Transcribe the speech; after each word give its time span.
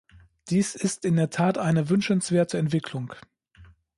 Dies 0.49 0.73
ist 0.73 1.05
in 1.05 1.15
der 1.15 1.29
Tat 1.29 1.59
eine 1.59 1.89
wünschenswerte 1.89 2.57
Entwicklung. 2.57 3.13